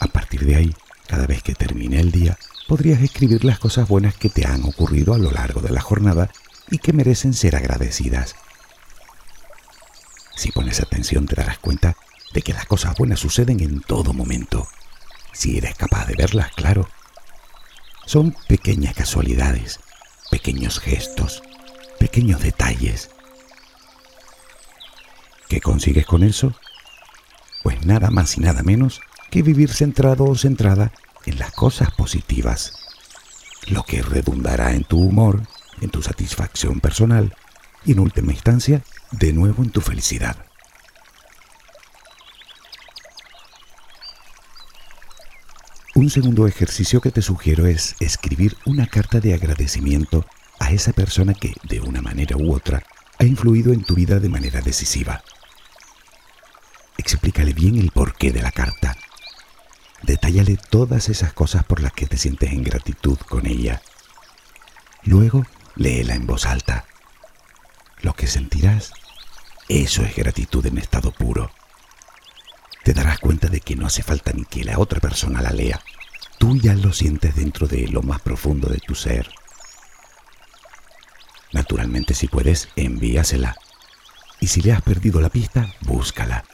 A 0.00 0.06
partir 0.06 0.44
de 0.44 0.56
ahí, 0.56 0.74
cada 1.06 1.26
vez 1.26 1.42
que 1.42 1.54
termine 1.54 2.00
el 2.00 2.12
día, 2.12 2.38
podrías 2.68 3.00
escribir 3.00 3.44
las 3.44 3.58
cosas 3.58 3.88
buenas 3.88 4.14
que 4.14 4.28
te 4.28 4.46
han 4.46 4.64
ocurrido 4.64 5.14
a 5.14 5.18
lo 5.18 5.30
largo 5.30 5.60
de 5.60 5.70
la 5.70 5.80
jornada 5.80 6.30
y 6.70 6.78
que 6.78 6.92
merecen 6.92 7.32
ser 7.32 7.56
agradecidas. 7.56 8.34
Si 10.36 10.52
pones 10.52 10.80
atención 10.80 11.26
te 11.26 11.36
darás 11.36 11.58
cuenta 11.58 11.96
de 12.36 12.42
que 12.42 12.52
las 12.52 12.66
cosas 12.66 12.94
buenas 12.98 13.18
suceden 13.18 13.60
en 13.60 13.80
todo 13.80 14.12
momento, 14.12 14.68
si 15.32 15.56
eres 15.56 15.74
capaz 15.74 16.04
de 16.04 16.16
verlas, 16.16 16.52
claro. 16.52 16.86
Son 18.04 18.36
pequeñas 18.46 18.94
casualidades, 18.94 19.80
pequeños 20.30 20.78
gestos, 20.78 21.42
pequeños 21.98 22.42
detalles. 22.42 23.08
¿Qué 25.48 25.62
consigues 25.62 26.04
con 26.04 26.22
eso? 26.22 26.54
Pues 27.62 27.86
nada 27.86 28.10
más 28.10 28.36
y 28.36 28.40
nada 28.42 28.62
menos 28.62 29.00
que 29.30 29.40
vivir 29.40 29.72
centrado 29.72 30.24
o 30.24 30.34
centrada 30.34 30.92
en 31.24 31.38
las 31.38 31.52
cosas 31.52 31.90
positivas, 31.92 32.74
lo 33.68 33.82
que 33.84 34.02
redundará 34.02 34.74
en 34.74 34.84
tu 34.84 35.00
humor, 35.00 35.40
en 35.80 35.88
tu 35.88 36.02
satisfacción 36.02 36.80
personal 36.80 37.34
y 37.86 37.92
en 37.92 38.00
última 38.00 38.32
instancia, 38.32 38.82
de 39.10 39.32
nuevo 39.32 39.62
en 39.62 39.70
tu 39.70 39.80
felicidad. 39.80 40.45
Un 45.96 46.10
segundo 46.10 46.46
ejercicio 46.46 47.00
que 47.00 47.10
te 47.10 47.22
sugiero 47.22 47.66
es 47.66 47.96
escribir 48.00 48.54
una 48.66 48.86
carta 48.86 49.18
de 49.18 49.32
agradecimiento 49.32 50.26
a 50.60 50.70
esa 50.70 50.92
persona 50.92 51.32
que, 51.32 51.54
de 51.62 51.80
una 51.80 52.02
manera 52.02 52.36
u 52.36 52.52
otra, 52.52 52.82
ha 53.18 53.24
influido 53.24 53.72
en 53.72 53.82
tu 53.82 53.94
vida 53.94 54.20
de 54.20 54.28
manera 54.28 54.60
decisiva. 54.60 55.24
Explícale 56.98 57.54
bien 57.54 57.78
el 57.78 57.92
porqué 57.92 58.30
de 58.30 58.42
la 58.42 58.52
carta 58.52 58.94
Detállale 60.02 60.58
todas 60.58 61.08
esas 61.08 61.32
cosas 61.32 61.64
por 61.64 61.80
las 61.80 61.94
que 61.94 62.06
te 62.06 62.18
sientes 62.18 62.52
en 62.52 62.62
gratitud 62.62 63.16
con 63.18 63.46
ella. 63.46 63.80
Luego, 65.02 65.46
léela 65.76 66.14
en 66.14 66.26
voz 66.26 66.44
alta. 66.44 66.84
Lo 68.02 68.12
que 68.12 68.26
sentirás, 68.26 68.92
eso 69.70 70.02
es 70.02 70.14
gratitud 70.14 70.64
en 70.66 70.76
estado 70.76 71.10
puro. 71.10 71.55
Te 72.86 72.94
darás 72.94 73.18
cuenta 73.18 73.48
de 73.48 73.58
que 73.58 73.74
no 73.74 73.86
hace 73.86 74.02
falta 74.04 74.32
ni 74.32 74.44
que 74.44 74.62
la 74.62 74.78
otra 74.78 75.00
persona 75.00 75.42
la 75.42 75.50
lea. 75.50 75.82
Tú 76.38 76.56
ya 76.56 76.72
lo 76.74 76.92
sientes 76.92 77.34
dentro 77.34 77.66
de 77.66 77.88
lo 77.88 78.02
más 78.02 78.22
profundo 78.22 78.68
de 78.68 78.78
tu 78.78 78.94
ser. 78.94 79.28
Naturalmente, 81.52 82.14
si 82.14 82.28
puedes, 82.28 82.68
envíasela. 82.76 83.56
Y 84.40 84.46
si 84.46 84.62
le 84.62 84.70
has 84.70 84.82
perdido 84.82 85.20
la 85.20 85.30
pista, 85.30 85.74
búscala 85.80 86.44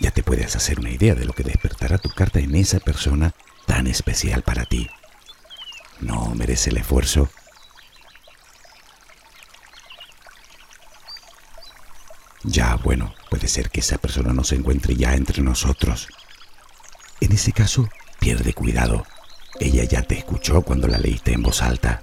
ya 0.00 0.10
te 0.10 0.22
puedes 0.22 0.54
hacer 0.54 0.78
una 0.78 0.90
idea 0.90 1.14
de 1.14 1.24
lo 1.24 1.32
que 1.32 1.42
despertará 1.42 1.98
tu 1.98 2.10
carta 2.10 2.38
en 2.40 2.54
esa 2.54 2.78
persona 2.78 3.32
tan 3.66 3.86
especial 3.86 4.42
para 4.42 4.64
ti. 4.64 4.88
¿No 6.00 6.34
merece 6.34 6.70
el 6.70 6.76
esfuerzo? 6.76 7.28
Ya, 12.44 12.76
bueno, 12.76 13.14
puede 13.30 13.48
ser 13.48 13.70
que 13.70 13.80
esa 13.80 13.98
persona 13.98 14.32
no 14.32 14.44
se 14.44 14.54
encuentre 14.54 14.96
ya 14.96 15.14
entre 15.14 15.42
nosotros. 15.42 16.08
En 17.20 17.32
ese 17.32 17.52
caso, 17.52 17.88
pierde 18.20 18.52
cuidado. 18.52 19.04
Ella 19.60 19.84
ya 19.84 20.02
te 20.02 20.18
escuchó 20.18 20.62
cuando 20.62 20.86
la 20.86 20.98
leíste 20.98 21.32
en 21.32 21.42
voz 21.42 21.62
alta. 21.62 22.00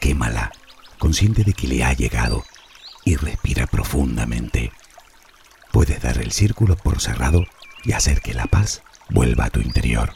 Quémala, 0.00 0.52
consciente 0.98 1.44
de 1.44 1.52
que 1.52 1.68
le 1.68 1.84
ha 1.84 1.92
llegado, 1.94 2.44
y 3.04 3.16
respira 3.16 3.66
profundamente 3.66 4.72
puedes 5.72 6.00
dar 6.02 6.18
el 6.18 6.30
círculo 6.30 6.76
por 6.76 7.00
cerrado 7.00 7.44
y 7.82 7.92
hacer 7.92 8.20
que 8.20 8.34
la 8.34 8.46
paz 8.46 8.82
vuelva 9.08 9.46
a 9.46 9.50
tu 9.50 9.60
interior. 9.60 10.14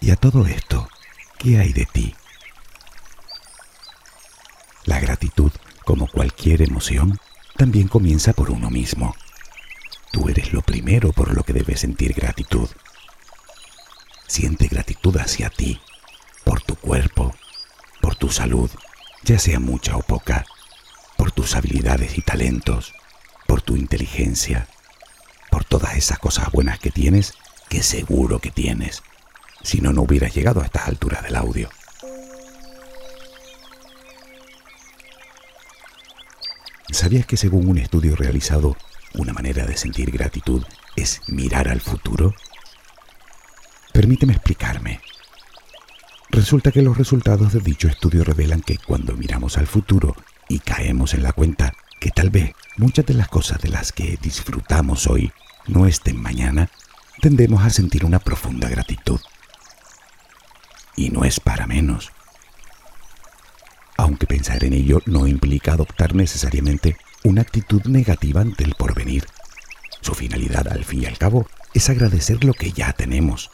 Y 0.00 0.10
a 0.10 0.16
todo 0.16 0.46
esto, 0.46 0.88
¿qué 1.38 1.58
hay 1.58 1.72
de 1.72 1.86
ti? 1.86 2.14
La 4.86 5.00
gratitud, 5.00 5.50
como 5.84 6.06
cualquier 6.06 6.62
emoción, 6.62 7.18
también 7.56 7.88
comienza 7.88 8.32
por 8.32 8.50
uno 8.50 8.70
mismo. 8.70 9.16
Tú 10.12 10.28
eres 10.28 10.52
lo 10.52 10.62
primero 10.62 11.12
por 11.12 11.34
lo 11.34 11.42
que 11.42 11.52
debes 11.52 11.80
sentir 11.80 12.14
gratitud. 12.14 12.68
Siente 14.28 14.68
gratitud 14.68 15.16
hacia 15.16 15.50
ti, 15.50 15.80
por 16.44 16.62
tu 16.62 16.76
cuerpo, 16.76 17.34
por 18.00 18.14
tu 18.14 18.30
salud, 18.30 18.70
ya 19.24 19.40
sea 19.40 19.58
mucha 19.58 19.96
o 19.96 20.02
poca, 20.02 20.46
por 21.16 21.32
tus 21.32 21.56
habilidades 21.56 22.16
y 22.16 22.22
talentos, 22.22 22.94
por 23.48 23.62
tu 23.62 23.76
inteligencia, 23.76 24.68
por 25.50 25.64
todas 25.64 25.96
esas 25.96 26.20
cosas 26.20 26.52
buenas 26.52 26.78
que 26.78 26.92
tienes, 26.92 27.34
que 27.68 27.82
seguro 27.82 28.38
que 28.38 28.52
tienes, 28.52 29.02
si 29.62 29.80
no, 29.80 29.92
no 29.92 30.02
hubieras 30.02 30.32
llegado 30.32 30.60
a 30.60 30.66
estas 30.66 30.86
alturas 30.86 31.24
del 31.24 31.34
audio. 31.34 31.68
¿Sabías 36.90 37.26
que 37.26 37.36
según 37.36 37.68
un 37.68 37.78
estudio 37.78 38.14
realizado, 38.14 38.76
una 39.14 39.32
manera 39.32 39.66
de 39.66 39.76
sentir 39.76 40.10
gratitud 40.12 40.64
es 40.94 41.20
mirar 41.26 41.68
al 41.68 41.80
futuro? 41.80 42.34
Permíteme 43.92 44.34
explicarme. 44.34 45.00
Resulta 46.30 46.70
que 46.70 46.82
los 46.82 46.96
resultados 46.96 47.52
de 47.52 47.60
dicho 47.60 47.88
estudio 47.88 48.22
revelan 48.22 48.60
que 48.60 48.78
cuando 48.78 49.16
miramos 49.16 49.58
al 49.58 49.66
futuro 49.66 50.14
y 50.48 50.60
caemos 50.60 51.14
en 51.14 51.24
la 51.24 51.32
cuenta 51.32 51.72
que 52.00 52.10
tal 52.10 52.30
vez 52.30 52.52
muchas 52.76 53.04
de 53.06 53.14
las 53.14 53.28
cosas 53.28 53.60
de 53.60 53.68
las 53.68 53.92
que 53.92 54.16
disfrutamos 54.22 55.08
hoy 55.08 55.32
no 55.66 55.86
estén 55.86 56.20
mañana, 56.20 56.70
tendemos 57.20 57.64
a 57.64 57.70
sentir 57.70 58.04
una 58.04 58.20
profunda 58.20 58.68
gratitud. 58.68 59.20
Y 60.94 61.10
no 61.10 61.24
es 61.24 61.40
para 61.40 61.66
menos. 61.66 62.12
Aunque 63.96 64.26
pensar 64.26 64.64
en 64.64 64.72
ello 64.72 65.00
no 65.06 65.26
implica 65.26 65.72
adoptar 65.72 66.14
necesariamente 66.14 66.96
una 67.24 67.42
actitud 67.42 67.82
negativa 67.86 68.40
ante 68.40 68.64
el 68.64 68.74
porvenir. 68.74 69.26
Su 70.00 70.14
finalidad, 70.14 70.68
al 70.68 70.84
fin 70.84 71.02
y 71.02 71.06
al 71.06 71.18
cabo, 71.18 71.46
es 71.74 71.88
agradecer 71.88 72.44
lo 72.44 72.54
que 72.54 72.72
ya 72.72 72.92
tenemos 72.92 73.50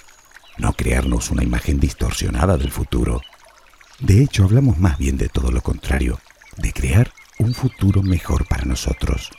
no 0.59 0.72
crearnos 0.74 1.31
una 1.31 1.42
imagen 1.42 1.81
distorsionada 1.81 2.57
del 2.57 2.70
futuro. 2.70 3.22
De 3.98 4.22
hecho, 4.22 4.44
hablamos 4.44 4.78
más 4.78 4.98
bien 4.98 5.16
de 5.16 5.28
todo 5.28 5.50
lo 5.50 5.62
contrario, 5.62 6.20
de 6.57 6.72
crear 6.72 7.12
un 7.38 7.55
futuro 7.55 8.02
mejor 8.02 8.46
para 8.46 8.64
nosotros. 8.64 9.31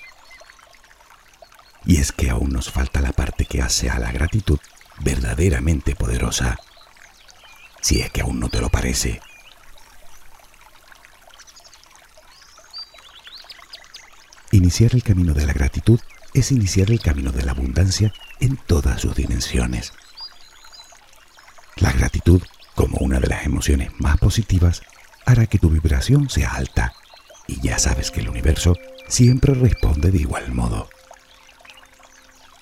Y 1.86 1.98
es 1.98 2.12
que 2.12 2.30
aún 2.30 2.50
nos 2.50 2.72
falta 2.72 3.02
la 3.02 3.12
parte 3.12 3.46
que 3.46 3.62
hace 3.62 3.90
a 3.90 4.00
la 4.00 4.12
gratitud 4.12 4.60
verdaderamente 5.00 5.96
poderosa. 5.96 6.58
Si 7.82 8.00
es 8.02 8.10
que 8.10 8.22
aún 8.22 8.40
no 8.40 8.50
te 8.50 8.62
lo 8.62 8.70
parece. 8.70 9.22
Iniciar 14.54 14.94
el 14.94 15.02
camino 15.02 15.34
de 15.34 15.48
la 15.48 15.54
gratitud 15.54 16.00
es 16.36 16.52
iniciar 16.52 16.92
el 16.92 17.00
camino 17.00 17.32
de 17.32 17.42
la 17.42 17.54
abundancia 17.54 18.14
en 18.40 18.56
todas 18.56 19.02
sus 19.02 19.16
dimensiones. 19.16 19.94
La 21.78 21.92
gratitud, 21.92 22.40
como 22.76 23.00
una 23.00 23.20
de 23.20 23.30
las 23.30 23.48
emociones 23.48 23.90
más 23.98 24.20
positivas, 24.20 24.84
hará 25.26 25.48
que 25.48 25.58
tu 25.58 25.72
vibración 25.72 26.30
sea 26.30 26.52
alta 26.52 26.94
y 27.48 27.62
ya 27.62 27.80
sabes 27.80 28.12
que 28.12 28.20
el 28.20 28.30
universo 28.30 28.76
siempre 29.08 29.56
responde 29.56 30.12
de 30.12 30.20
igual 30.20 30.54
modo. 30.54 30.88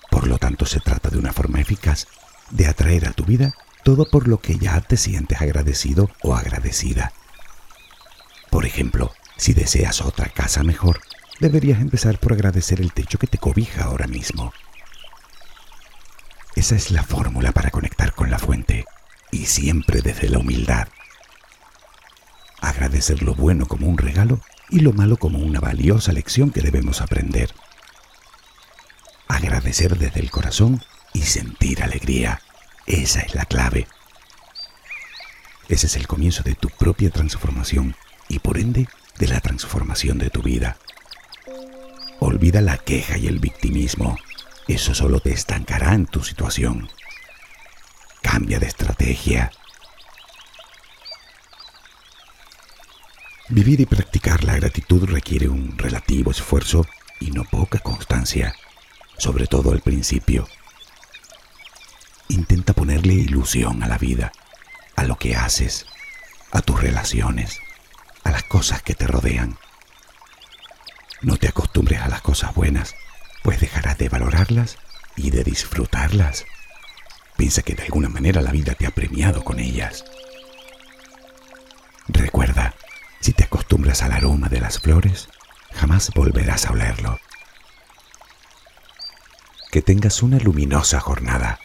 Por 0.09 0.27
lo 0.27 0.37
tanto, 0.37 0.65
se 0.65 0.79
trata 0.79 1.09
de 1.09 1.17
una 1.17 1.33
forma 1.33 1.59
eficaz 1.59 2.07
de 2.51 2.67
atraer 2.67 3.05
a 3.05 3.11
tu 3.11 3.25
vida 3.25 3.53
todo 3.83 4.09
por 4.09 4.29
lo 4.29 4.39
que 4.39 4.57
ya 4.57 4.79
te 4.79 4.95
sientes 4.95 5.41
agradecido 5.41 6.09
o 6.21 6.37
agradecida. 6.37 7.11
Por 8.49 8.65
ejemplo, 8.65 9.11
si 9.35 9.53
deseas 9.53 9.99
otra 9.99 10.29
casa 10.29 10.63
mejor, 10.63 11.01
deberías 11.41 11.81
empezar 11.81 12.19
por 12.19 12.33
agradecer 12.33 12.79
el 12.79 12.93
techo 12.93 13.17
que 13.17 13.25
te 13.25 13.39
cobija 13.39 13.85
ahora 13.85 14.05
mismo. 14.05 14.53
Esa 16.55 16.75
es 16.75 16.91
la 16.91 17.03
fórmula 17.03 17.51
para 17.51 17.71
conectar 17.71 18.13
con 18.13 18.29
la 18.29 18.37
fuente 18.37 18.85
y 19.31 19.47
siempre 19.47 20.01
desde 20.01 20.29
la 20.29 20.37
humildad. 20.37 20.87
Agradecer 22.61 23.23
lo 23.23 23.33
bueno 23.33 23.65
como 23.65 23.87
un 23.87 23.97
regalo 23.97 24.39
y 24.69 24.81
lo 24.81 24.93
malo 24.93 25.17
como 25.17 25.39
una 25.39 25.59
valiosa 25.59 26.11
lección 26.11 26.51
que 26.51 26.61
debemos 26.61 27.01
aprender. 27.01 27.51
Agradecer 29.27 29.97
desde 29.97 30.19
el 30.19 30.29
corazón 30.29 30.83
y 31.11 31.23
sentir 31.23 31.81
alegría. 31.81 32.39
Esa 32.85 33.21
es 33.21 33.33
la 33.33 33.45
clave. 33.45 33.87
Ese 35.69 35.87
es 35.87 35.95
el 35.95 36.05
comienzo 36.05 36.43
de 36.43 36.53
tu 36.53 36.69
propia 36.69 37.09
transformación 37.09 37.95
y 38.29 38.37
por 38.39 38.59
ende 38.59 38.87
de 39.17 39.27
la 39.27 39.39
transformación 39.39 40.19
de 40.19 40.29
tu 40.29 40.43
vida. 40.43 40.77
Olvida 42.23 42.61
la 42.61 42.77
queja 42.77 43.17
y 43.17 43.25
el 43.25 43.39
victimismo. 43.39 44.15
Eso 44.67 44.93
solo 44.93 45.21
te 45.21 45.33
estancará 45.33 45.95
en 45.95 46.05
tu 46.05 46.23
situación. 46.23 46.87
Cambia 48.21 48.59
de 48.59 48.67
estrategia. 48.67 49.51
Vivir 53.49 53.81
y 53.81 53.87
practicar 53.87 54.43
la 54.43 54.55
gratitud 54.55 55.09
requiere 55.09 55.49
un 55.49 55.75
relativo 55.79 56.29
esfuerzo 56.29 56.85
y 57.19 57.31
no 57.31 57.43
poca 57.43 57.79
constancia, 57.79 58.53
sobre 59.17 59.47
todo 59.47 59.71
al 59.71 59.81
principio. 59.81 60.47
Intenta 62.27 62.73
ponerle 62.73 63.15
ilusión 63.15 63.81
a 63.81 63.87
la 63.87 63.97
vida, 63.97 64.31
a 64.95 65.05
lo 65.05 65.17
que 65.17 65.35
haces, 65.35 65.87
a 66.51 66.61
tus 66.61 66.79
relaciones, 66.79 67.57
a 68.23 68.29
las 68.29 68.43
cosas 68.43 68.83
que 68.83 68.93
te 68.93 69.07
rodean. 69.07 69.57
No 71.21 71.37
te 71.37 71.47
acostumbres 71.47 72.01
a 72.01 72.09
las 72.09 72.21
cosas 72.21 72.53
buenas, 72.55 72.95
pues 73.43 73.59
dejarás 73.59 73.97
de 73.97 74.09
valorarlas 74.09 74.77
y 75.15 75.29
de 75.29 75.43
disfrutarlas. 75.43 76.45
Piensa 77.37 77.61
que 77.61 77.75
de 77.75 77.83
alguna 77.83 78.09
manera 78.09 78.41
la 78.41 78.51
vida 78.51 78.73
te 78.73 78.87
ha 78.87 78.91
premiado 78.91 79.43
con 79.43 79.59
ellas. 79.59 80.03
Recuerda, 82.07 82.73
si 83.19 83.33
te 83.33 83.43
acostumbras 83.43 84.01
al 84.01 84.13
aroma 84.13 84.49
de 84.49 84.61
las 84.61 84.79
flores, 84.79 85.29
jamás 85.73 86.11
volverás 86.15 86.65
a 86.65 86.71
olerlo. 86.71 87.19
Que 89.71 89.81
tengas 89.81 90.23
una 90.23 90.39
luminosa 90.39 90.99
jornada. 90.99 91.59